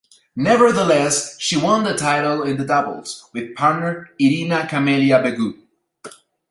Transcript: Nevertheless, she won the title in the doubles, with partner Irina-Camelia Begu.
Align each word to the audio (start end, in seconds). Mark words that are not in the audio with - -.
Nevertheless, 0.35 1.39
she 1.39 1.55
won 1.57 1.83
the 1.83 1.95
title 1.95 2.41
in 2.41 2.57
the 2.57 2.65
doubles, 2.65 3.29
with 3.33 3.53
partner 3.55 4.09
Irina-Camelia 4.19 5.21
Begu. 5.23 5.59